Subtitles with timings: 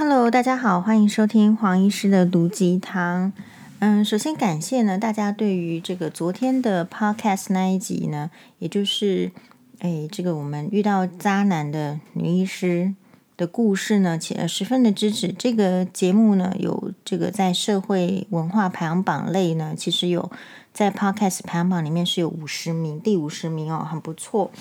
[0.00, 3.32] Hello，大家好，欢迎收听黄医师的毒鸡汤。
[3.80, 8.30] 嗯，首先感谢呢大家对于这个昨天的 Podcast 那一集呢，
[8.60, 9.32] 也就是
[9.80, 12.94] 哎这个我们遇到渣男的女医师
[13.36, 15.32] 的故事呢，且十分的支持。
[15.32, 20.30] 这个节目呢，有这个在社会文化排行榜类呢，其实有。
[20.78, 24.52] 在 Podcast 排行榜里面是有五十名，第五十名哦，很不错。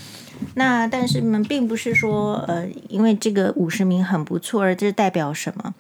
[0.56, 5.76] 那但是呢，并不是说呃，因为这个五十名很不错，而这代表什么？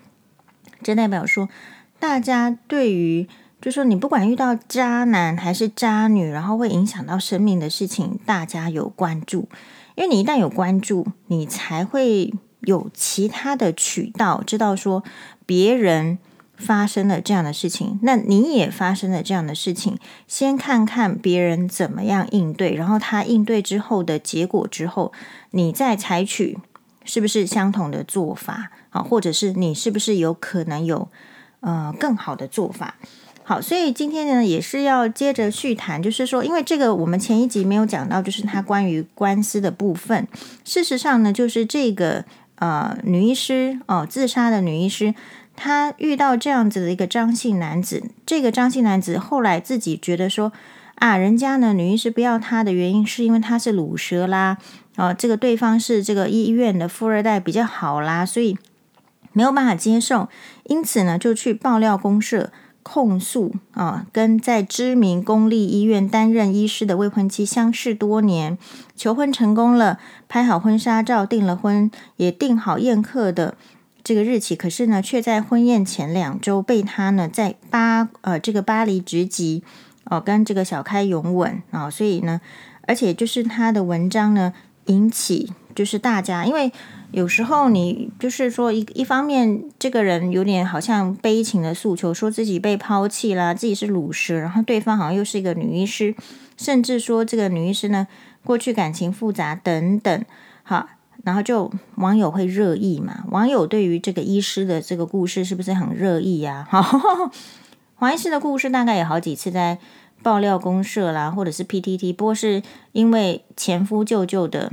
[0.83, 1.49] 这代表说，
[1.97, 3.27] 大家对于，
[3.59, 9.49] 就说你不管遇到渣男还是渣女，然后会影响到生命的事情，大家有关注。
[9.95, 15.03] 因为你一旦有关注，你才会有其他的渠道知道说
[15.47, 16.19] 别人。
[16.57, 19.97] 发生了这样的事情，那你也发生了这样的事情。
[20.27, 25.13] 先看看别人怎么样应对，然后他应对之后的结果之后，
[25.51, 26.57] 你再采取
[27.05, 29.03] 是不是相同的做法啊？
[29.03, 31.07] 或者是你是不是有可能有
[31.59, 32.95] 呃更好的做法？
[33.43, 40.27] 好，所以今天呢也是要接着续谈，就是说，因为这个我们前一集没有讲到，就是他关于官司的部分。
[40.65, 45.13] 事实上呢，就是这个呃女医师哦，自杀的女医师。
[45.57, 50.53] 他遇到这样子的一个张姓男子，这个张姓男子后来自己觉得说
[50.95, 54.57] 啊，人家呢女医师不要他的原因是因为他是鲁蛇啦，
[54.95, 58.55] 啊，这个对方是这个医院的富二代比较好啦，所以
[59.33, 60.29] 没有办法接受，
[60.65, 62.51] 因此呢就去爆料公社
[62.83, 68.57] 控诉啊，跟在知名公立医院担任医师的未婚妻相识多年，
[68.95, 69.97] 求婚成功了，
[70.29, 73.55] 拍好婚纱照，订了婚，也订好宴客的。
[74.07, 79.63] 这个日期，可是呢，却在婚宴前两周被他呢在巴呃这个巴黎直击
[80.05, 82.39] 哦，跟这个小开拥吻啊，所以呢，
[82.83, 84.53] 而且就是他的文章呢
[84.85, 86.71] 引起就是大家，因为
[87.11, 96.15] 有时候你就是说一一方面这个人有点好像悲情的诉求，说自己被抛弃啦，自己是鲁蛇，然后对方好像又是一个女医师，
[96.55, 98.07] 甚至说这个女医师呢
[98.45, 100.23] 过去感情复杂等等，
[100.63, 100.87] 好。
[101.27, 103.25] 然后就网友会热议嘛？
[103.31, 106.65] 网友对于这个医师的这个故事是不是很热议呀？
[106.71, 106.81] 哈，
[107.95, 109.77] 黄医师的故事大概有好几次在
[110.23, 114.71] 爆料公社啦，或者是 PTT，不过是因为前夫舅舅的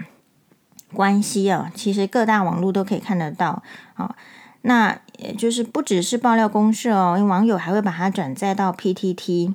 [0.93, 1.73] 关系啊。
[1.75, 4.15] 其实各大网络都可以看得到啊。
[4.63, 9.55] 那也就是不只是爆料公社哦，因为网友还会把它转载到 PTT，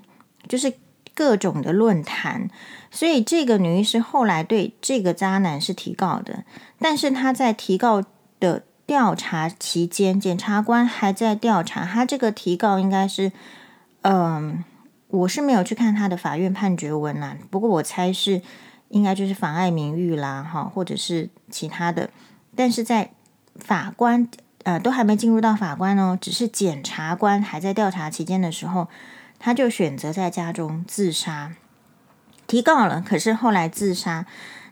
[0.50, 0.74] 就是。
[1.20, 2.50] 各种的论坛，
[2.90, 6.46] 所以这个女医师后来对这个渣男是提告的，
[6.80, 8.02] 但是她在提告
[8.40, 13.34] 的调查期间，检察官还在调查她这个提告应该是，
[14.04, 14.64] 嗯、
[15.10, 18.42] 我是没有去看他的法院判决文啦，不过我猜是
[18.88, 22.10] 应该就是妨碍名誉啦，哈，或者是其他的，
[22.56, 23.12] 但是在
[23.58, 24.26] 法官
[24.64, 28.88] 呃都还没进入到法官哦，只是检察官还在调查期间的时候。
[29.40, 31.54] 他就选择在家中自杀，
[32.46, 34.26] 提告了，可是后来自杀。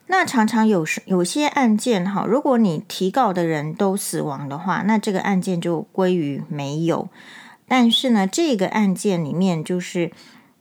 [0.10, 7.10] 那常常有时有些案件哈，如果你提告的人都死亡的话，那这个案件就归于没有。
[7.68, 10.12] 但是呢，这个案件里面就是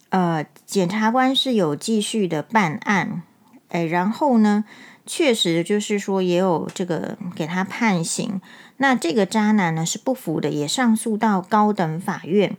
[0.08, 3.22] 呃，检察官是有继续的办案，
[3.68, 4.64] 哎，然后呢，
[5.06, 8.40] 确实就是说也有这个给他判刑。
[8.78, 12.56] 那这个渣男呢是不服的，也上诉到高等法院。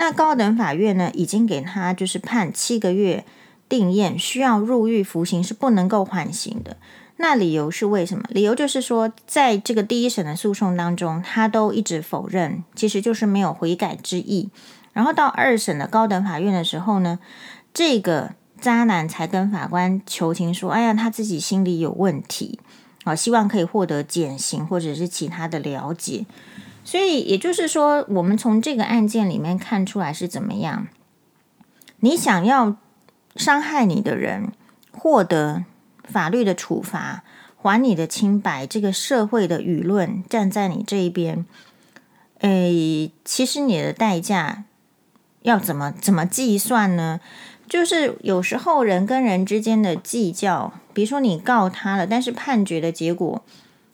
[0.00, 3.24] 那高等法院呢，已经给他就是判七个月
[3.68, 6.76] 定谳，需要入狱服刑，是不能够缓刑的。
[7.16, 8.22] 那理由是为什么？
[8.28, 14.50] 理由就是说，在这个第一审的诉讼当中，他都一直否认，其实就是没有悔改之意。
[14.92, 17.18] 然后到二审的高等法院的时候呢，
[17.74, 22.60] 这个渣男才跟法官求情说：“哎呀，他自己心里有问题，
[23.02, 26.24] 啊，希望可以获得减刑或者是其他的了解。”
[26.88, 30.88] 所以也就是说，我们从这个案件里面看出来是怎么样？
[32.00, 32.78] 你想要
[33.36, 34.50] 伤害你的人
[34.90, 35.66] 获得
[36.04, 37.24] 法律的处罚，
[37.58, 41.44] 还你的清白，这个社会的舆论站在你这一边，
[42.38, 44.64] 诶，其实你的代价
[45.42, 47.20] 要怎么怎么计算呢？
[47.68, 53.44] 就是有时候人跟人之间的计较，比如说你告他了，但是判决的结果。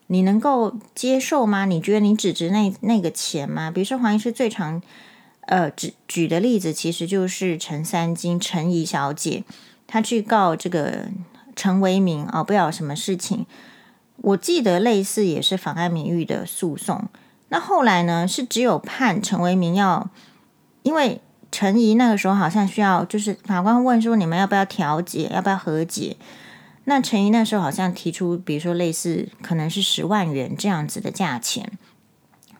[0.08, 1.64] 你能够接受吗？
[1.64, 3.70] 你觉得你只值那那个钱吗？
[3.70, 4.82] 比如说黄医师最常
[5.42, 9.44] 呃举举的例子，其实就是陈三金陈怡小姐，
[9.86, 11.06] 她去告这个
[11.56, 13.46] 陈为民啊、哦，不晓什么事情。
[14.18, 17.08] 我记得类似也是妨碍名誉的诉讼。
[17.48, 20.10] 那后来呢，是只有判陈为民要，
[20.82, 21.20] 因为
[21.50, 26.16] 陈怡那个时候好像需要，就是法官问说你们要不要调解，要不要和解？
[26.84, 31.72] 那陈怡那时候好像提出，比如说类似可能是十万元这样子的价钱。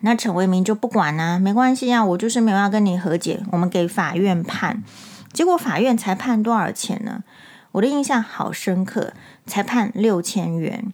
[0.01, 4.83] 那陈为民就不管啊，没关系啊，我就是没有要跟你和解，我们给法院判。
[5.33, 7.25] 结果法院才判多少钱呢？
[7.73, 9.15] 我的印象好深刻，
[9.47, 10.93] 才判六千元。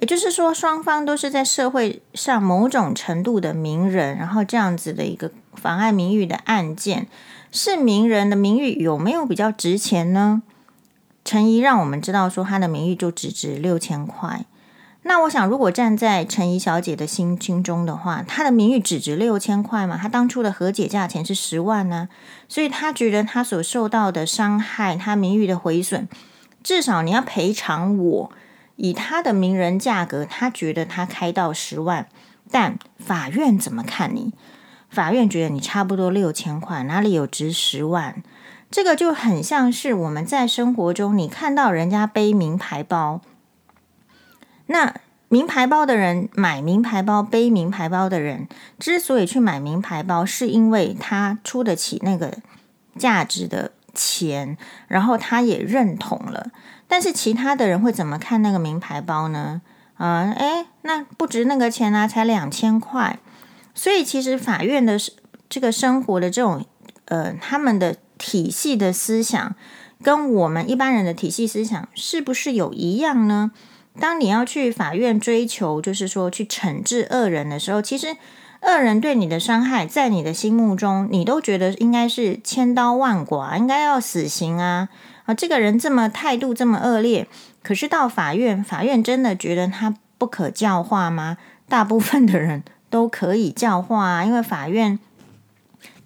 [0.00, 7.08] 也就是说，双方都是在社会上某种程度的名人，然后这样子的一个妨碍名誉的案件，
[7.50, 10.42] 是名人的名誉有没有比较值钱呢？
[11.28, 14.46] 陈怡让我们知道说，她的名誉就只值六千块。
[15.02, 19.98] 那我想，如果站在陈怡小姐的心心中的话，她的名誉只值六千块嘛？
[19.98, 22.08] 她当初的和解价钱是十万呢，
[22.48, 26.08] 所以她觉得她所受到的伤害，她名誉的毁损，
[26.62, 28.32] 至少你要赔偿我。
[28.76, 32.08] 以她的名人价格，她觉得她开到十万，
[32.50, 34.32] 但法院怎么看你？
[34.88, 38.22] 法院觉得你差不多六千块，哪里有值十万？
[38.70, 43.20] 这个就很像是我们在生活中，你看到人家背名牌包，
[44.66, 44.94] 那
[45.28, 48.46] 名牌包的人买名牌包，背名牌包的人
[48.78, 52.38] 之所以去买名牌包，是因为他出得起那个
[52.98, 54.56] 价值的钱，
[54.86, 56.50] 然后他也认同了。
[56.86, 59.60] 但是其他的人会怎么看那个名牌包呢？
[59.96, 63.18] 啊，诶，那不值那个钱啊，才两千块。
[63.74, 64.98] 所以其实法院的
[65.48, 66.64] 这个生活的这种
[67.06, 69.54] 呃，他们的体系的思想
[70.02, 73.52] 跟我们一般人的体系思想是不是有一样呢？
[73.98, 78.16] 当你要去法院追求，就是说去惩治恶人的时候，其实
[78.62, 84.88] 恶人对你的伤害，在你的心目中，你都觉得应该是千刀万剐，应该要死刑啊。
[85.24, 87.26] 啊，这个人这么态度这么恶劣，
[87.62, 91.36] 可是到法院，法院真的觉得他不可教化吗？
[91.68, 94.98] 大部分的人都可以教化啊，因为法院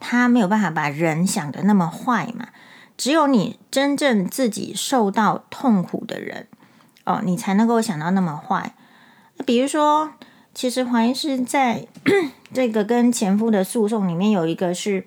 [0.02, 2.48] 他没有办法把人想得那么坏嘛。
[2.98, 6.46] 只有你真正自己受到痛苦的人，
[7.04, 8.74] 哦，你才能够想到那么坏。
[9.46, 10.10] 比如说，
[10.54, 11.86] 其实黄医师在
[12.52, 15.04] 这个跟前夫的诉讼里面有一个是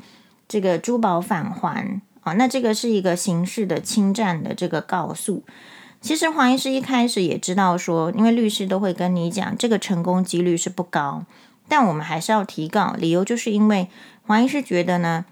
[0.47, 2.01] 这个珠宝返还。
[2.21, 5.43] 好，那这个是一个刑事的侵占的这个告诉。
[6.01, 11.23] 其实黄医师一开始也知道说，因为律师都会跟你讲，这个成功几率是不高，
[11.69, 13.87] 但我们还是要提告，理由就是因为
[14.25, 15.25] 黄医师觉得呢，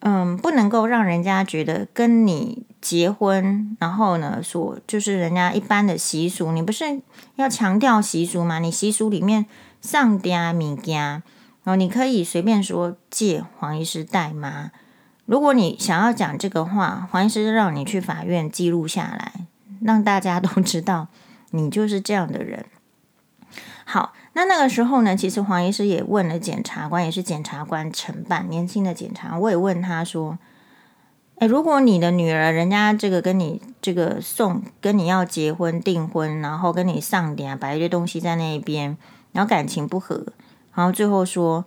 [0.00, 7.00] 嗯，不能够让人家觉得跟你结婚，然后呢，说就是人家一般的习俗，你不是
[7.36, 8.58] 要强调习俗吗？
[8.58, 9.46] 你习俗里面
[9.80, 11.22] 上点物件，
[11.64, 14.70] 哦，你可以随便说借黄医师带吗？
[15.24, 19.46] 如果你想要讲这个话，黄医师让你去法院记录下来，
[19.80, 21.08] 让大家都知道
[21.52, 22.66] 你就是这样的人。
[23.84, 30.38] 好，那那个时候呢，其实黄医师也问了检察官，也是检察官承办年轻的检察，我也问他说
[31.40, 38.96] ：“诶，如果你的女儿人家这个跟你这个送跟你要结婚订婚，然后跟你上点摆一堆东西在那边，
[39.32, 40.26] 然后感情不和，
[40.74, 41.64] 然后最后说。”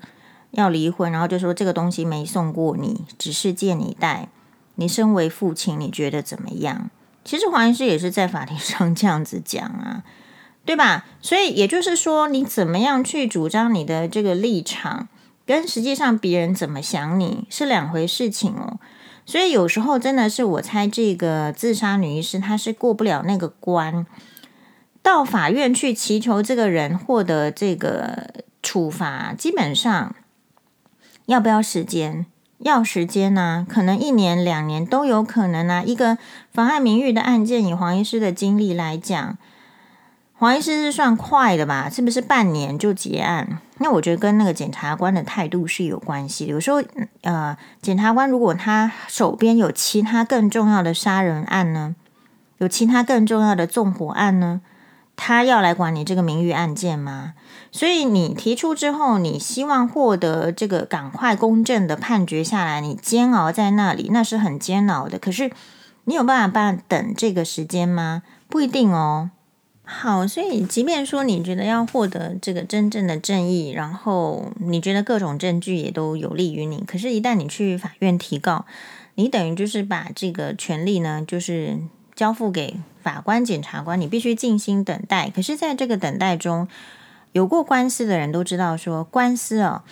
[0.52, 4.30] 要离婚，然后就说这个东西没送过你，只是借你带。
[4.76, 6.90] 你身为父亲，你觉得怎么样？
[7.26, 10.04] 其实黄医师也是在法庭上 这样子讲啊，
[10.68, 11.06] 对吧？
[11.22, 15.08] 所以也就是说，你怎么样去主张你的这个立场，
[15.46, 18.78] 跟实际上别人怎么想你是两回事情哦。
[19.26, 24.06] 所以有时候真的是，我猜这个自杀女医师她是过不了那个关，
[25.02, 30.14] 到法院去祈求这个人获得这个处罚，基本上。
[31.28, 32.26] 要不要时间？
[32.60, 35.84] 要时间呢、可能一年两年都有可能啊。
[35.84, 36.18] 一个
[36.52, 39.38] 妨碍名誉的案件，以黄医师的经历来讲，
[40.40, 41.90] 黄医师是算快的吧？
[41.90, 43.60] 是不是半年就结案？
[43.80, 46.52] 那我觉得跟那个检察官的态度是有关系的。
[46.52, 46.82] 有时候，
[47.22, 51.96] 呃，检察官如果他手边有其他更重要的杀人案呢，
[52.60, 54.62] 有其他更重要的纵火案呢？
[55.16, 57.34] 他要来管你这个名誉案件吗？
[57.72, 65.18] 所以你提出之后，你希望获得这个赶快公正的判决下来，你煎熬在那里，那是很煎熬的。
[65.18, 65.52] 可是
[66.04, 68.22] 你有办法办等这个时间吗？
[68.48, 69.32] 不一定哦。
[69.90, 78.66] 好，所以即便说你觉得要获得这个真正的正义，然后你觉得各种证据也都有利于你，可是，一旦你去法院提告，
[79.16, 81.80] 你等于就是把这个权利呢，就是。
[82.18, 85.30] 交付给法官、检察官，你必须静心等待。
[85.30, 86.68] 可是，在这个等待中，
[87.32, 89.84] 有过官司的人都知道说，官司哦，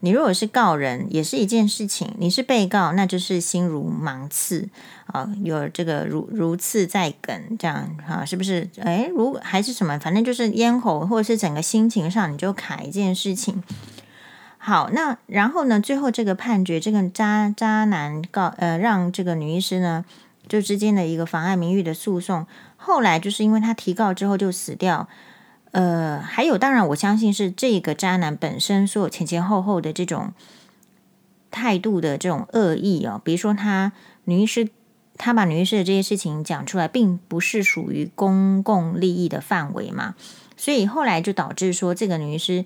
[0.00, 4.68] 你如果是告人，也是一件事情；你是被告，那就是心如芒刺
[5.06, 8.68] 啊，有这个如如刺在梗，这样啊，是不是？
[8.76, 9.98] 诶，如还是什么？
[9.98, 13.62] 反正就是咽喉，或者是整个心情上，你就卡一件事情。
[14.58, 15.80] 好，那然后呢？
[15.80, 20.04] 最后这个判决，这个渣渣男告呃，让这个女医师呢。
[20.48, 25.08] 就之间的一个妨碍名誉的诉讼，后来就是因为他提告之后就死掉，
[25.76, 30.32] 呃，还有，当然我相信是这个渣男本身所有前前后后的这种
[31.50, 33.92] 态度的这种恶意哦，比如说他
[34.24, 34.70] 女医师，
[35.18, 40.14] 他把女医师的这些事情讲出来，并不是属于公共利益的范围嘛，
[40.56, 42.64] 所以后来就导致说这个女医师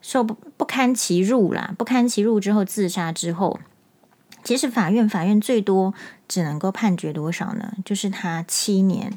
[0.00, 3.60] 受不不堪其辱啦，不堪其辱之后自杀之后，
[4.42, 5.92] 其实法院法院最多
[6.26, 7.74] 只能够判决多少呢？
[7.84, 9.12] 就是他七年。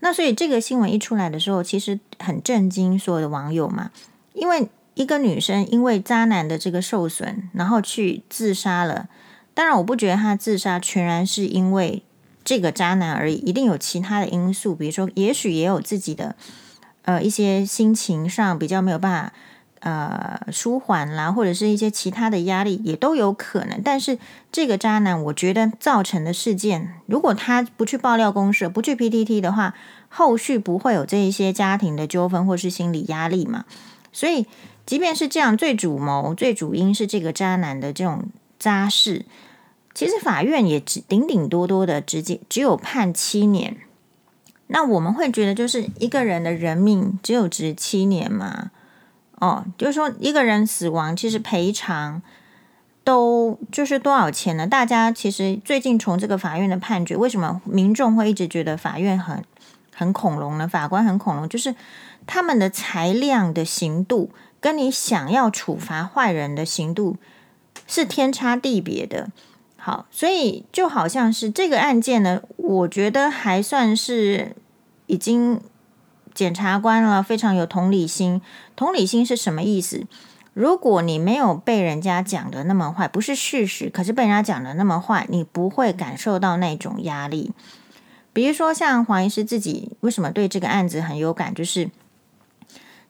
[0.00, 3.90] 那所以这个新闻一出来的时候，其实很震惊所有的网友嘛，
[4.32, 9.08] 因为一个女生因为渣男的这个受损，然后去自杀了。
[9.54, 12.02] 当然，我不觉得她自杀全然是因为
[12.44, 16.36] 这个渣男而已，一定有其他的因素，比如说，也许也有自己的
[17.02, 19.32] 呃一些心情上比较没有办法。
[19.84, 23.82] 呃，舒缓啦，或者是一些其他的压力也都有可能。
[23.84, 24.18] 但是
[24.50, 29.74] 这个渣男，我觉得造成的事件，如果他不去爆料公社，不去 PTT 的话，
[30.08, 33.66] 后续不会有这一些家庭的纠纷或是心理压力嘛。
[34.10, 34.46] 所以，
[34.86, 38.24] 即便是这样，最主谋、最主因是这个渣男的这种
[38.58, 39.26] 渣事，
[39.92, 43.76] 其实法院也只顶顶多多的直接只有判七年。
[44.68, 48.70] 那我们会觉得，就是一个人的人命只有值七年吗？
[49.44, 52.22] 哦，就是说一个人死亡，其实赔偿
[53.04, 54.66] 都就是多少钱呢？
[54.66, 59.44] 大家其实最近从这个法院的判决，为什么民众会一直觉得法院很
[59.94, 60.66] 很恐龙呢？
[60.66, 61.74] 法官很恐龙，就是
[62.26, 64.30] 他们的裁量的刑度，
[64.62, 67.18] 跟你想要处罚坏人的刑度
[67.86, 69.28] 是天差地别的。
[69.76, 74.56] 好，所以就好像是这个案件呢，我觉得还算是
[75.04, 75.60] 已经。
[76.34, 78.42] 检察官了，非常有同理心。
[78.76, 80.06] 同理心是什么意思？
[80.52, 87.52] 如果你没有被人家讲的那么坏，不是事实，可是被人家讲的那么坏，你不会感受到那种压力。
[88.32, 91.54] 比如说，像黄医师自己为什么对这个案子很有感？
[91.54, 91.90] 就是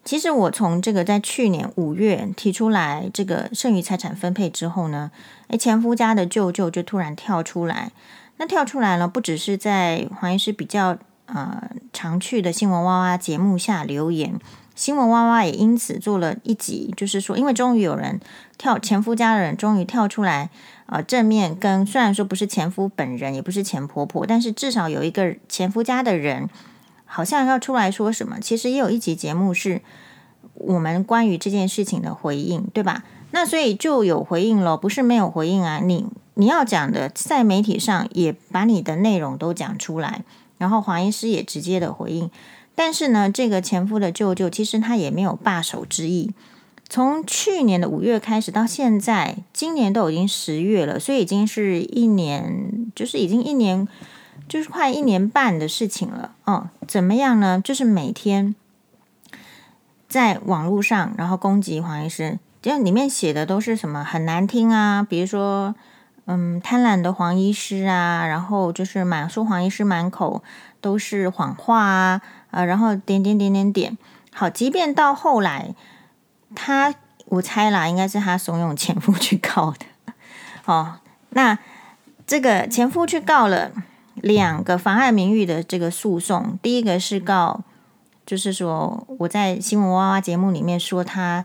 [0.05, 5.11] 其实我从这个在去年五月提出来这个剩余财产分配之后呢，
[5.49, 7.93] 诶，前夫家的舅舅就突然跳出来。
[8.37, 10.99] 那跳出来了，不只是在黄医师比较。
[11.27, 14.39] 呃，常去的新闻哇哇节目下留言，
[14.75, 18.21] 新闻哇哇也因此做了一集，就是说，因为终于有人
[18.59, 20.51] 跳前夫家的人终于跳出来，
[20.87, 26.49] 呃，正面跟虽然说不是前夫本人，也不是前婆婆，但是至少有一个前夫家的人，
[27.05, 28.41] 好像要出来说什么。
[28.41, 29.81] 其实也有一集节目是
[30.55, 33.05] 我们关于这件事情的回应，对吧？
[33.31, 35.81] 那所以就有回应了，不是没有回应啊。
[35.81, 40.25] 你你要讲的，在媒体上也把你的内容都讲出来。
[40.57, 42.31] 然后黄医师也直接的回应，
[42.75, 46.33] 但是呢，这个前夫的舅舅其实他也没有罢手之意。
[46.89, 53.89] 从去年的五月开始到现在，今年都已经十月了，所以已经是一年，就是已经一年，
[54.49, 56.33] 就是快一年半的事情了。
[56.45, 57.61] 哦，怎么样呢？
[57.63, 58.55] 就是每天
[60.09, 65.75] 在网络上，然后攻击黄医师，这里面写的都是什么很难听啊，比如说。
[66.27, 70.43] 嗯，贪婪的黄医师啊，然后就是满说黄医师满口
[70.81, 72.23] 都是谎话啊，
[72.55, 73.99] 呃，然后点点点点点。
[74.33, 75.75] 好，即便到后来，
[76.55, 76.95] 他
[77.27, 80.13] 我猜啦，应该是他怂恿前夫去告的。
[80.65, 81.59] 哦，那
[82.27, 83.73] 这个前夫去告了
[84.15, 87.63] 两个妨碍名誉的这个诉讼，第一个是告，
[88.25, 91.45] 就是说我在新闻哇哇节目里面说他。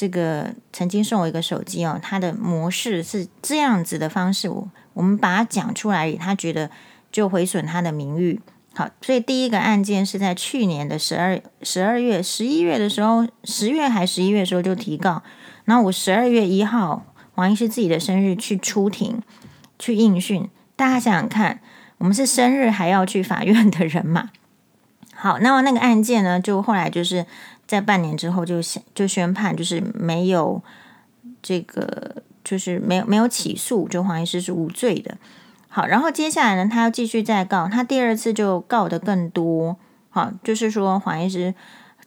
[0.00, 6.70] 这个曾经送我一个手机哦，他的模式是这样子的方式，我我们把它讲出来，他觉得
[7.10, 8.40] 就毁损他的名誉。
[8.78, 15.20] 好，所以第一个案件是在去年的十二十二月十一月的时候，十月还十一月的时候就提告，
[15.64, 17.04] 然后我十二月一号，
[17.34, 19.20] 黄医师自己的生日去出庭
[19.80, 21.58] 去应讯，大家想想看，
[21.98, 24.30] 我们是生日还要去法院的人嘛？
[25.12, 27.26] 好，那么那个案件呢，就后来就是。
[27.66, 30.62] 在半年之后就宣就宣判，就是没有
[31.42, 35.18] 这个，就是没有没有起诉，就黄医师是无罪的。
[35.78, 39.76] 好，然后接下来呢，他要继续再告，他第二次就告的更多。
[40.10, 41.54] 好，就是说黄医师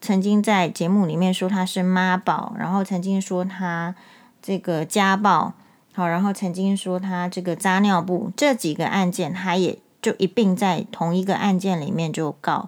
[0.02, 3.96] 曾经在节目里面说他是妈宝，然后曾经说他
[4.42, 5.54] 这个家暴，
[5.94, 12.68] 好，然后曾经说他这个扎尿布，这几个案件他也就一并在同一个案件里面就告，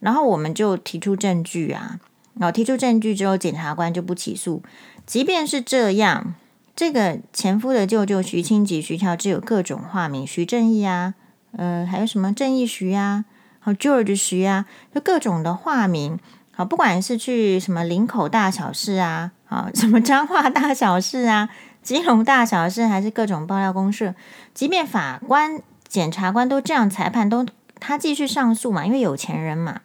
[0.00, 1.98] 然后我们就提出证据啊。
[2.34, 4.62] 然后提出证据之后，检察官就不起诉。
[5.06, 6.34] 即便是这样，
[6.78, 11.14] 这个前夫的舅舅徐清吉、徐乔治有各种化名，徐正义啊，
[11.56, 13.24] 呃，还有什么正义徐啊，
[13.58, 16.20] 好 George 徐啊，就各种的化名。
[16.52, 21.48] 好，不管是去什么林口大小事啊，啊，什么彰化大小事啊，
[21.82, 24.14] 基隆大小事，还是各种爆料公社，
[24.54, 27.44] 即便法官、检察官都这样裁判，都
[27.80, 29.80] 他继续上诉嘛，因为有钱人嘛。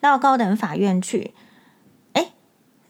[0.00, 1.34] 到高等法院去，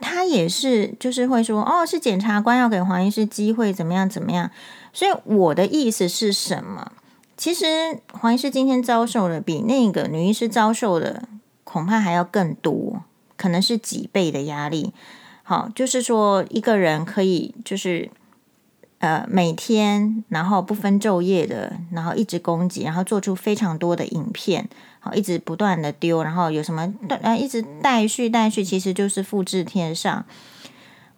[0.03, 4.51] 他也是就是会说，哦，是检察官要给黄医师机会，怎么样怎么样。
[4.93, 6.93] 所以我的意思是什么？
[7.37, 7.65] 其实
[8.13, 11.23] 黄医师今天遭受的比那个女医师遭受的
[11.65, 13.03] 恐怕还要更多，
[13.37, 14.93] 可能是几倍的压力。
[15.43, 18.11] 好，就是说一个人可以就是
[18.99, 24.69] 呃每天然后不分昼夜的，然后一直攻击，然后做出非常多的影片，
[25.05, 30.25] 好，一直不断的丢，然后有什么呃一直待续待续，其实就是复制贴上。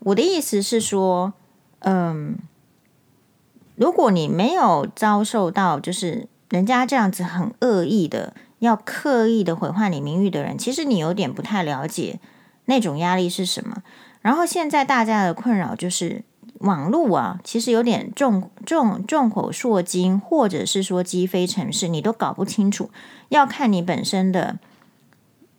[0.00, 1.35] 我的意思是说，
[1.79, 2.37] 嗯。
[3.76, 12.21] 如果你没有遭受到，就是人家这样子很恶意的，要刻意的毁坏你名誉的人，其实你有点不太了解
[12.67, 13.83] 那种压力是什么。
[14.21, 16.23] 然后现在大家的困扰就是
[16.64, 22.90] 网络啊，其实有点众众众口铄金，或者是说积非成是，你都搞不清楚。
[23.28, 24.59] 要看你本身的，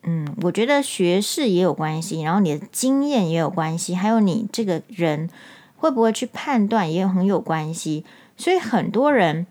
[0.04, 5.30] 嗯，我觉得学识也有关系，然后你的经验也有关系，还有你这个人。
[5.78, 8.06] 会不会去判断也很有关系，
[8.38, 9.46] 所以很多人，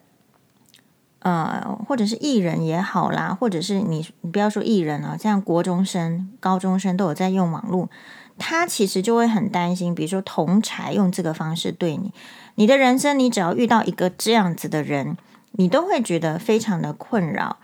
[1.21, 7.89] 呃，或者是艺人也好啦，或者是你，你不要说艺人啊，像国中生、高中生都有在用网络，
[8.39, 12.13] 他其实就会很担心，比如说同侪用这个方式对你，
[12.57, 15.17] 你的人生，你只要遇到一个这样子的人，
[15.53, 17.59] 你都会觉得非常的困扰。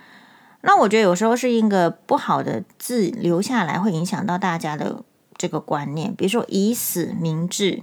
[0.63, 5.03] 那我觉得有时候是一个不好的字留下来，会影响到大家的
[5.37, 7.83] 这个观念，比如说以死明志。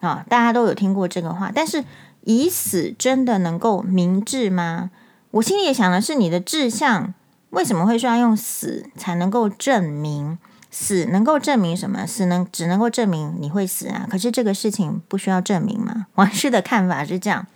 [0.00, 1.84] 啊，大家都有听过这个话，但是
[2.22, 4.90] 以死真的能够明志吗？
[5.30, 7.14] 我心里也想的是，你的志向
[7.50, 10.40] 为什么会需要用死才能够证明？
[10.72, 12.04] 死能够证明什么？
[12.04, 14.08] 死能只能够证明你会死啊？
[14.10, 16.06] 可是这个事情不需要证明吗？
[16.16, 17.46] 王室的看法是这样，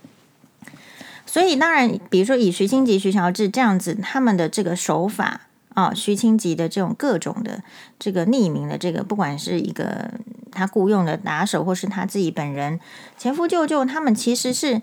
[1.25, 5.41] 所以当然，比如说以徐清吉、徐乔治这样子，他们的这个手法。
[5.73, 7.61] 啊、哦，徐清吉的这种各种的
[7.99, 10.09] 这个匿名的这个，不管是一个
[10.51, 12.79] 他雇佣的打手，或是他自己本人
[13.15, 14.81] 前夫舅舅，他们其实是，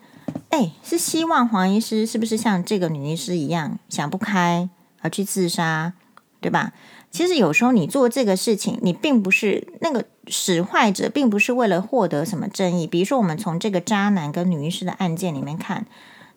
[0.51, 4.69] 哎，是希望黄医师是不是像这个女医师一样想不开
[5.01, 5.95] 而去自杀，
[6.45, 6.73] 对吧？
[7.11, 12.87] 其实有时候你做这个事情，你并不是那个使坏者，并不是为了获得什么正义。
[12.87, 15.87] 比如说，我们从这个渣男跟女医师的案件里面看。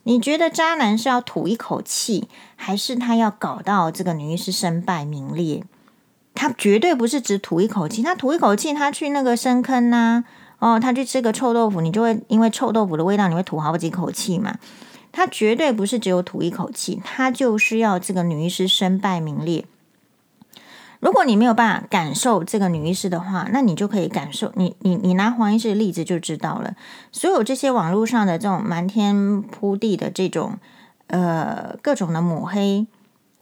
[0.03, 5.65] 你觉得渣男是要吐一口气，还是他要搞到这个女医师身败名裂？
[6.33, 10.23] 他绝对不是只吐一口气，他吐一口气，他去那个深坑呐，
[10.59, 14.55] 哦，他去吃个臭豆腐，你就会因为臭豆腐的味道，你会吐好几口气嘛？
[15.11, 19.65] 他绝对不是只有吐一口气，他就是要这个女医师身败名裂。
[20.99, 26.75] 如果你没有办法感受这个女医师的话，那你就可以感受你你你拿黄医师的例子就知道了。
[27.12, 30.57] 所有这些网络上的这种满天铺地的这种
[31.07, 32.88] 呃各种的抹黑，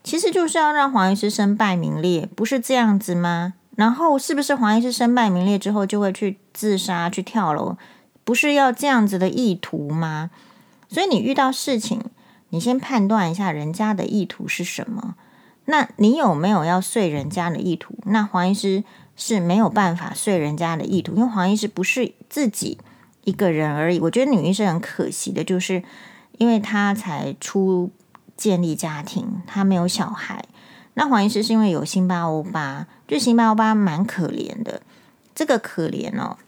[0.04, 3.54] 其实就是要让黄医师身败名裂，不是这样子吗？
[3.74, 7.76] 然后是不是黄医师身败名裂之后就会去自杀去跳楼？
[8.24, 10.30] 不是要这样子的意图吗？
[10.88, 12.02] 所以你遇到事情，
[12.50, 15.14] 你先判断一下人家的意图是什么。
[15.66, 17.94] 那你有没有要睡人家的意图？
[18.04, 18.82] 那黄医师
[19.16, 22.78] 是没有办法睡人家的意图，因为黄医师不是自己
[23.24, 24.00] 一个人而已。
[24.00, 25.82] 我觉得女医生很可惜的，就是
[26.38, 27.90] 因为她才出
[28.36, 30.44] 建立家庭，她没有小孩。
[30.94, 34.80] 那黄医师是因为有辛巴欧巴，就辛巴欧巴蛮可怜的。
[35.34, 36.38] 这个可怜哦，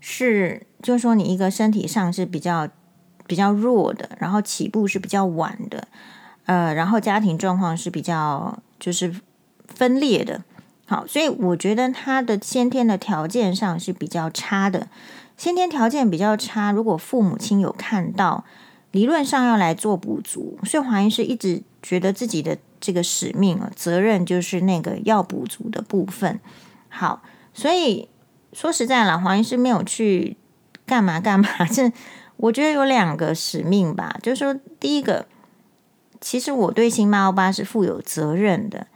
[0.00, 2.68] 是就是说你一个身体上是比较
[3.26, 5.86] 比较弱的，然后起步是比较晚的。
[6.46, 9.12] 呃，然后家庭状况是比较就是
[9.66, 10.42] 分裂的，
[10.86, 14.86] 好，所以我觉得他的先天的条件上是比较差的，
[15.36, 16.70] 先天条件比较差。
[16.70, 18.44] 如果父母亲有看到，
[18.92, 26.38] 理论上要来做补足，所以黄医师一直觉得自己的这个使命啊，责任就是那个要补足的部分。
[26.88, 28.08] 好，所以
[28.52, 30.36] 说实在了，黄医师没有去
[30.86, 31.90] 干嘛干嘛， 这
[32.36, 35.26] 我觉得有两个使命吧，就是说第一个。
[36.20, 38.86] 其实我对辛巴欧巴是负有责任的。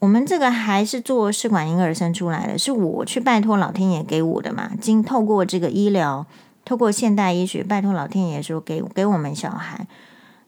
[0.00, 4.72] 我们这个还是做试管婴儿生出来的，是我去拜托老天爷给我的嘛。
[4.80, 6.26] 经透过这个医疗，
[6.64, 9.86] 透过现代医学，拜托老天爷说给给我们小孩。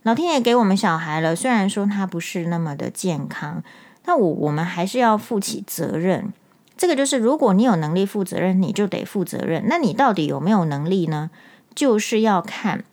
[0.03, 3.63] 老天爷给我们小孩了，虽然说他不是那么的健康，
[4.05, 6.33] 那我我们还是要负起责任。
[6.77, 9.65] 这个就是，如果你有能力负责任，你就得负责任。
[9.67, 11.31] 那你到底有没有能力呢？
[11.75, 12.85] 就是要看。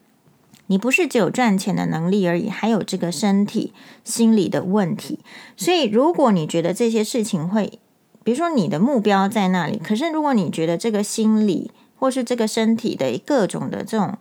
[0.68, 3.74] 你不是只有赚钱的能力而已，还有这个身体、
[4.04, 5.20] 心理的问题。
[5.58, 7.80] 所以，如果你觉得这些事情会，
[8.24, 14.18] 比如说你的目标在那里，可是如果你觉得这个心理或是这个身体的各种的这种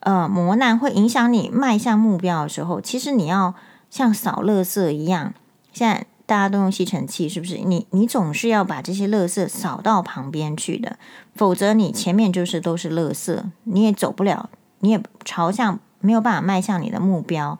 [0.00, 3.54] 呃磨难会影响你迈向目标的时候，其实你要
[3.90, 5.34] 像扫垃圾一样。
[5.72, 7.58] 现在大家都用吸尘器，是不是？
[7.58, 10.98] 你你总是要把这些垃圾扫到旁边去的，
[11.34, 14.48] 否则你前面就是都是垃圾，你也走不了，
[14.84, 17.58] 你也朝向没有办法迈向你的目标。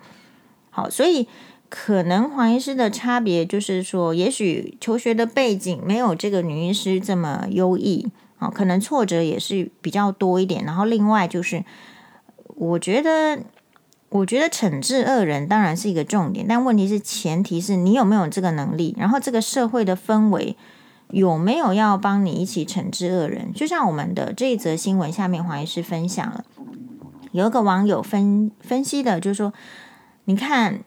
[0.71, 1.27] 好，所以
[1.69, 8.09] 可能黄医师的差别就是说，也许求学的背景没有这个女医师这么优异，
[8.39, 10.65] 啊，可能挫折也是比较多一点。
[10.65, 11.65] 然后另外就是，
[12.47, 13.41] 我觉得。
[14.11, 20.57] 我觉得惩治恶人当然是一个重点，但问题是前提是你有没有这个能力，然后这个社会的氛围
[21.11, 23.53] 有没有要帮你一起惩治恶人？
[23.53, 26.45] 就像我们的这一则新闻下面黄医师分享了，
[27.35, 29.53] 有一个网友分分析的，就是说，
[30.27, 30.85] 你看，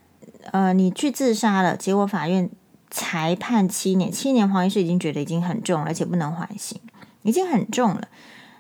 [0.51, 2.49] 呃，你去自杀了，结果法院
[2.89, 6.79] 裁判七年，七年黄医师已经觉得已经很重了，而且不能缓刑，
[7.23, 8.07] 已经很重了。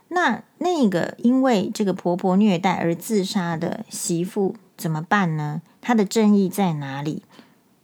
[0.09, 5.61] 那那个因为这个婆婆虐待而自杀的媳妇怎么办呢？
[5.79, 7.23] 她的正义在哪里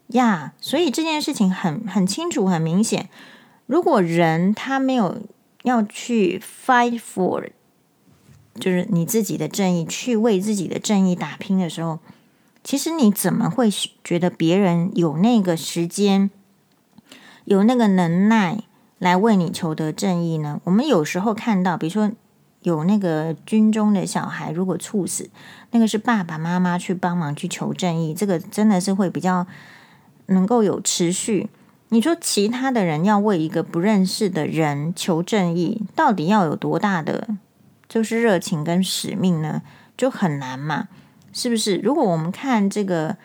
[0.08, 0.52] 呀？
[0.60, 3.08] 所以这件事情很很清楚、很明显。
[3.68, 5.22] 如果人他没有
[5.62, 7.50] 要去 fight for，
[8.56, 12.00] 就是你自己的正义，去为自己的正义打拼的时候，
[12.63, 13.70] 其实你怎么会
[14.04, 16.30] 觉得别人有那个时间、
[17.46, 18.63] 有那个能耐？
[19.00, 20.62] 来为你求得正义呢？
[20.63, 22.10] 我们有时候看到，比如说
[22.62, 25.30] 有那个军中的小孩如果猝死，
[25.72, 29.46] 那个是爸爸妈妈去帮忙去求正义，这个真的是会比较
[30.28, 31.50] 能够有持续。
[31.89, 37.28] 你说其他的人要为一个不认识的人求正义，到底要有多大的
[37.94, 39.62] 就是热情跟使命呢？
[39.96, 40.88] 就很难嘛，
[41.32, 41.76] 是不是？
[41.76, 43.16] 如果我们看这个，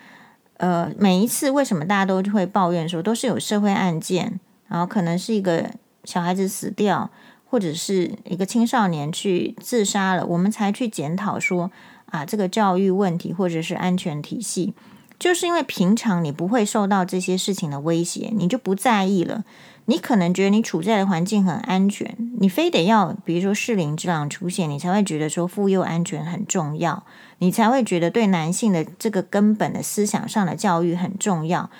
[0.58, 4.38] 呃，每一次为什么大家都会抱怨说都是有社会案件？
[4.68, 5.70] 然后可能是一个
[6.04, 7.10] 小孩子死掉，
[7.46, 11.70] 或者是一个青少年去自杀了，我们才去检讨说
[12.10, 14.74] 啊，这个教育问题或者是安全体系，
[15.18, 19.44] 就是因为平常你不会受到这些事情的威胁，你就不在意了。
[19.86, 27.04] 你可能觉得你处在的环境很安全，你非得要比如说适龄之狼出现，你才会觉得说妇幼安全很重要，
[27.38, 31.70] 你才会觉得对男性的这个根本的思想上的教育很重要。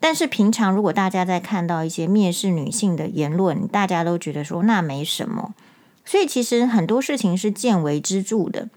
[0.00, 5.54] 但是平常如果大家在看到一些蔑视女性的言论，大家都觉得说那没什么，
[6.04, 8.68] 所以其实很多事情是见微知著的。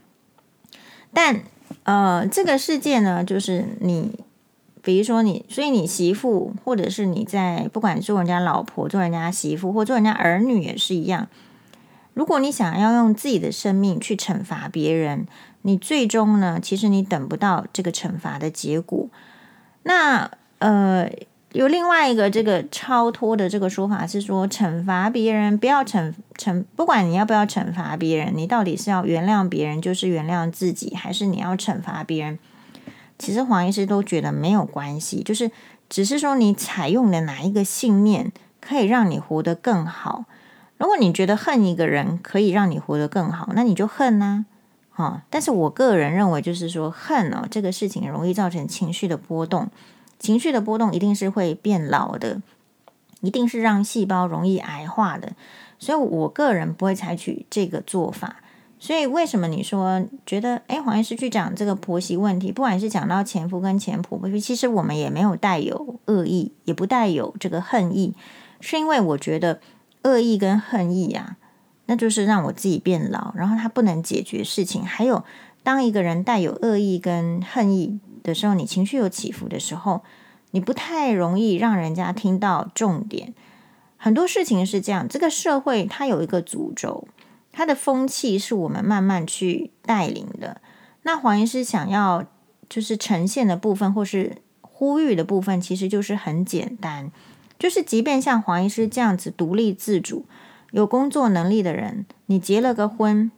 [1.12, 1.42] 但
[1.88, 4.12] 呃，这个世界呢，就是你，
[4.82, 11.30] 比如说你，所以你媳妇，或者是你在不管做人家老婆、做人家媳妇，或做人家儿女也是一样。
[12.14, 15.26] 如果你想要用自己的生命去惩罚别人，
[15.62, 19.08] 你最终呢，其实你等不到这个惩罚的结果。
[19.84, 21.10] 那呃，
[21.58, 32.38] 有另外一个这个超脱的这个说法是说，惩罚别人不要惩惩，不管你要不要惩罚别人，你到底是要原谅别人，就是原谅自己，还是你要惩罚别人？
[33.18, 35.50] 其实黄医师都觉得没有关系，就是
[35.90, 40.26] 只是说你采用的哪一个信念可以让你活得更好。
[40.78, 44.46] 如果你觉得恨一个人可以让你活得更好，那你就恨呐，
[44.96, 49.68] 哦，但是我个人认为，就是说恨哦，这个事情容易造成情绪的波动。
[50.20, 52.42] 情绪的波动一定是会变老的，
[53.22, 55.34] 一定是让细胞容易癌化的，
[55.80, 58.38] 所以我个人不会采取这个做法。
[58.80, 68.14] 所以为什么你说觉得，诶，黄医师去讲这个婆媳问题，不管是讲到前夫跟前婆婆，其实我们也没有带有恶意，也不带有这个恨意，
[68.62, 69.60] 是因为我觉得
[70.04, 71.38] 恶意跟恨意啊，
[71.88, 74.86] 那就是让我自己变老，然后它不能解决事情。
[74.86, 75.24] 还有，
[75.64, 78.00] 当一个人带有恶意跟恨意。
[78.28, 80.04] 的时候，你情绪有起伏的时候，
[80.52, 83.34] 你不太容易让人家听到重点。
[83.96, 87.08] 很多事情是这样，这个社会它有一个主轴，
[87.52, 90.62] 它的风气是我们慢慢去带领的。
[91.04, 92.26] 那黄医师想要
[92.70, 97.10] 就是呈现的部分，或是呼吁的部分，其实就是很简单，
[97.58, 100.26] 就是即便像黄医师这样子独立自主、
[100.72, 103.32] 有工作能力的人，你结了个婚，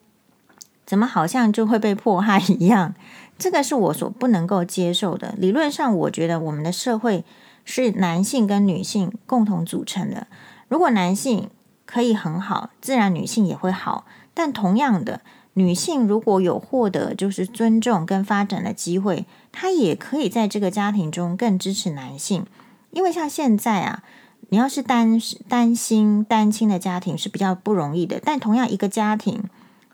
[0.85, 2.95] 怎么好像就会被迫害一样？
[3.39, 5.33] 这个是我所不能够接受的。
[5.37, 7.23] 理论上，我觉得我们的社会
[7.63, 10.27] 是男性跟女性共同组成的。
[10.67, 11.49] 如果男性
[11.85, 14.05] 可以很好，自然女性也会好。
[14.33, 15.21] 但同样的，
[15.53, 22.45] 女性如果有获得就是尊重跟发展的机会，她也可以在这个家庭中更支持男性。
[22.91, 24.03] 因为像现在啊，
[24.49, 28.19] 你要是单单亲单亲的家庭是比较不容易的。
[28.21, 29.45] 但同样一个家庭。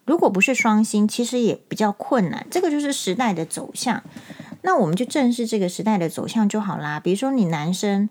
[0.06, 2.46] 如果不是双薪，其实也比较困难。
[2.50, 4.04] 这个就是时代的走向，
[4.62, 7.00] 那我们就正视这个时代的走向就好啦。
[7.00, 8.08] 比如说，你男生，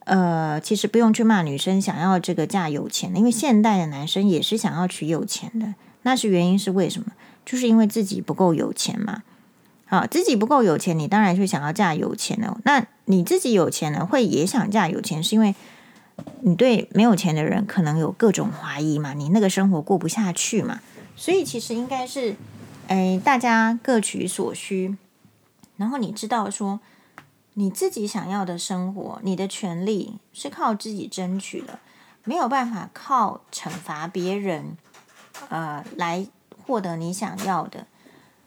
[0.00, 5.74] 呃，其实不用去骂女生想要这个嫁有钱的，因为现代的男生也是想要娶有钱的。
[6.02, 7.12] 那是原因是为什么？
[7.44, 9.22] 就是因为自己不够有钱嘛。
[9.86, 12.56] 好，自己不够有钱，你当然是想要嫁有钱的。
[12.64, 15.54] 那你自己有钱了，会也想嫁有钱，是因为
[16.40, 20.80] 你对没有钱的人可能有各种怀疑嘛，你那个生活过不下去嘛，
[21.16, 22.36] 所以其实应该是，
[22.88, 24.96] 哎，大家各取所需，
[25.76, 26.80] 然后你知道说
[27.54, 31.78] 你自己想要的生活，你的权利是靠自己争取的，
[32.24, 34.76] 没有办法靠惩罚别人，
[35.48, 36.26] 呃，来
[36.66, 37.86] 获得你想要的。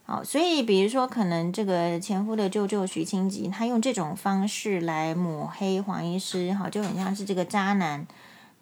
[0.05, 8.05] 好，所以比如说，可能这个前夫的舅舅徐清吉，他用这种方式来抹黑黄医师，好，就很像是这个渣男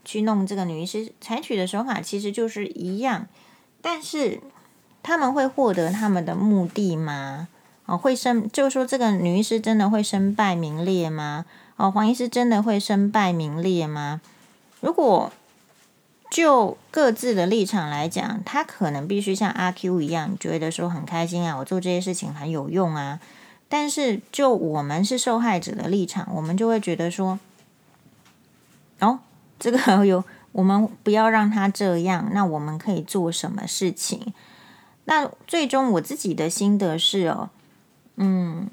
[0.03, 3.27] 去弄这个女医师，采取的手法其实就是一样。
[3.85, 4.41] 但是
[5.03, 7.47] 他们会获得他们的目的吗？
[7.85, 11.45] 哦，会身，就是说这个女医师真的会身败名裂吗？
[11.75, 14.21] 哦，黄医师真的会身败名裂吗？
[14.81, 15.31] 如果
[16.31, 23.19] 就各自的立场来讲，他可能必须像阿 Q 一样，觉得说很开心啊，我做这些事情很有用啊。
[23.69, 27.39] 但是就我们是受害者的立场，我们就会觉得说，
[28.99, 29.19] 哦，
[29.59, 30.23] 这个有
[30.55, 34.33] 我们不要让他这样，那我们可以做什么事情？
[35.03, 37.49] 那最终我自己的心得是哦，
[38.15, 38.69] 嗯，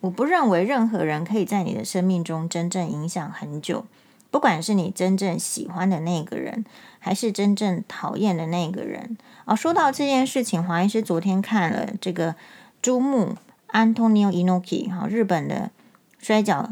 [0.00, 3.86] 我不认为任何人可以在你的生命中真正影响很久。
[4.32, 6.64] 不管是你真正喜欢的那个人，
[6.98, 12.34] 还是真正讨厌的那个人，哦，说到这件事情，黄医师昨天看了这个
[12.82, 13.36] 猪木
[13.70, 15.70] Antonio Inoki 哈，日本的
[16.18, 16.68] 摔角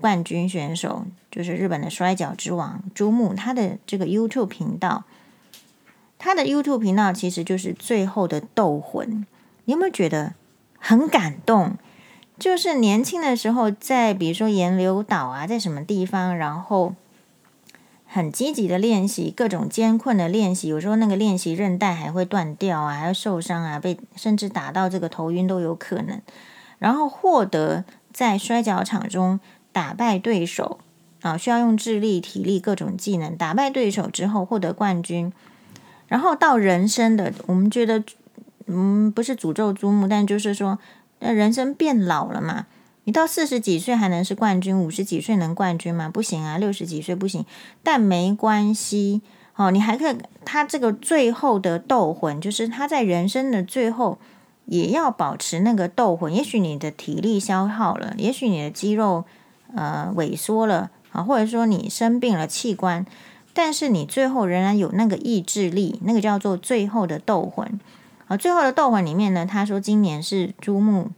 [0.00, 5.04] 冠军选手，就是日本的摔角之王猪木，他的这个 YouTube 频道，
[6.18, 9.26] 他的 YouTube 频道其实就是最后的斗魂，
[9.64, 10.34] 你有没有觉得
[10.78, 11.76] 很感动？
[12.38, 16.94] 就是年轻的时候，在比如说岩流岛啊，在什么地方，然后。
[18.10, 26.18] 很积极的练习，各种艰困的练习，有时候那个练习韧带还会断掉啊，还会受伤啊，被甚至打到这个头晕都有可能。
[26.78, 29.38] 然后获得在摔角场中
[29.72, 30.78] 打败对手
[31.22, 35.32] 啊，需要用智力、体力各种技能打败对手之后获得冠军。
[36.06, 38.02] 然后到人生的，我们觉得
[38.66, 40.78] 嗯，不是诅咒猪木，但就是说，
[41.20, 42.66] 那人生变老了嘛。
[43.04, 46.10] 你到四十几岁还能是冠军，五十几岁能冠军吗？
[46.12, 47.46] 不行啊，六十几岁不行。
[47.82, 49.22] 但没关系，
[49.56, 50.16] 哦，你还可以。
[50.44, 54.18] 他这个最后的斗魂，就是他在人生的最后
[54.66, 56.34] 也要保持那个斗魂。
[56.34, 59.24] 也许你的体力消耗了，也许你的肌肉
[59.74, 63.04] 呃萎缩了啊，或者说你生病了器官，
[63.52, 67.78] 但是你最后仍然有那个意志力，那个叫做最后的斗魂。
[68.26, 71.10] 啊，最后的斗魂里面呢，他说今年是猪木。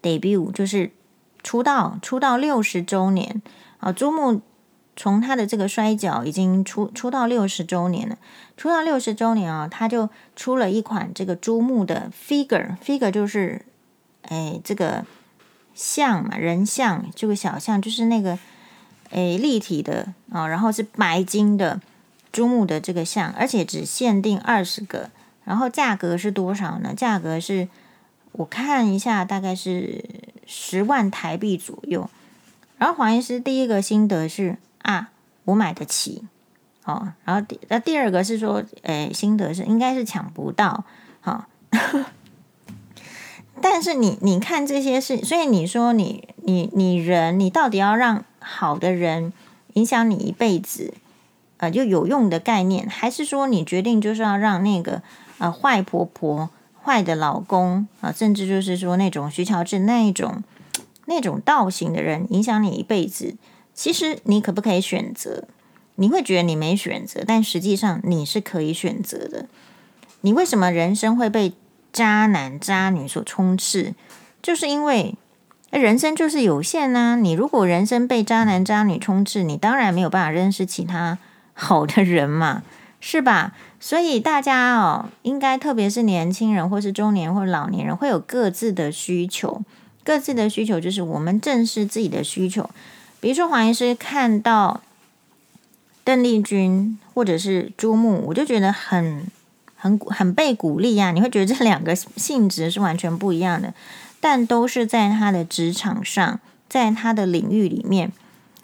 [0.00, 0.92] debut 就是
[1.42, 3.42] 出道，出道六十周年
[3.78, 3.90] 啊！
[3.90, 4.40] 猪木
[4.94, 8.16] 从他的这个摔角已经出出道六十周年了，
[8.56, 13.66] 出道六十周年啊，他就出了一款这个猪木的 figure，figure 就是
[14.22, 15.04] 哎这个
[15.78, 18.36] 像嘛，人像这个小像，就是那个
[19.10, 21.80] 诶立体的啊，然后是白金的
[22.32, 25.10] 珠木的这个像，而且只限定二十个，
[25.44, 26.92] 然后价格是多少呢？
[26.92, 27.68] 价格是。
[28.32, 30.04] 我看一下，大概是
[30.46, 32.08] 十万台币左右。
[32.76, 35.10] 然后黄医师第一个心得是啊，
[35.44, 36.22] 我买得起，
[36.84, 37.14] 哦。
[37.24, 40.84] 然后第那第二个是说，诶，心得是应该是抢不到，
[41.20, 42.04] 好，哦。
[43.78, 49.32] 但是你你看这些事，所以你说你你你人，你到底要让好的人
[49.74, 50.94] 影响你一辈子，
[51.58, 55.00] 呃，就有用的概念，还是说你决定就是要让那个
[55.38, 56.50] 呃坏婆婆？
[56.82, 60.42] 坏的老公啊，甚至就是说那种徐乔治那一种
[61.04, 63.36] 那种道行的人，影响你一辈子。
[63.72, 65.44] 其实你可不可以选择？
[65.94, 69.46] 你会觉得你没选择，但实际上你是可以选择的。
[70.22, 71.52] 你为什么人生会被
[71.92, 73.94] 渣男渣女所充斥？
[74.42, 75.14] 就是因为
[75.70, 77.16] 人生就是有限呐。
[77.16, 81.18] 你如果人生被渣男渣女充斥，你当然没有办法认识其他
[81.54, 82.62] 好的人嘛，
[83.00, 83.52] 是吧？
[83.80, 89.62] 所以大家哦，应该特别是年轻人，或是中年或老年人，会有各自的需求。
[90.02, 92.68] 各自的需求就是我们正视自己的需求。
[93.20, 94.80] 比如说黄医师看到
[96.02, 99.26] 邓丽君或者是朱木，我就觉得很
[99.78, 101.12] 很很被鼓励啊。
[101.12, 103.72] 你会觉得这两个性质是完全不一样的，
[104.20, 108.12] 但都是在他的职场上，在他的领域里面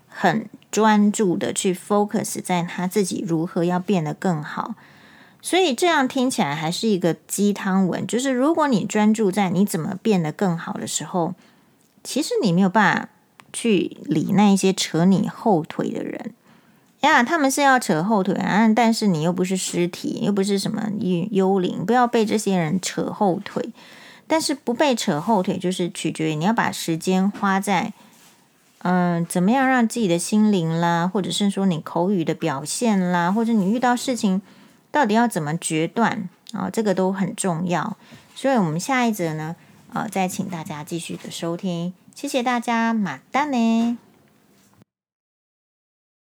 [0.08, 4.74] 很专注的去 focus 在他自己如何要变得更好。
[5.40, 11.34] 所以这样听起来还是一个鸡汤文，就是如果你专注在你怎么变得更好的时候，
[12.02, 13.08] 其实你没有办法
[13.52, 16.32] 去理那一些扯你后腿的人
[17.04, 17.22] 呀。
[17.22, 20.88] 他们是要扯后腿啊，但是你又不是尸体，又不是什么
[21.30, 23.70] 幽灵，不要被这些人扯后腿。
[24.26, 27.92] 但是不被扯后腿，就是取决于你要把时间花在
[28.86, 34.42] 嗯、怎么样让自己的心灵啦，或者是说你口语的表现啦，或者你遇到事情
[34.90, 37.96] 到底要怎么决断啊、这个都很重要。
[38.34, 39.56] 所以，我们下一则呢，
[39.94, 41.94] 呃，再请大家继续的收听。
[42.14, 44.03] 谢谢大家，马丹呢。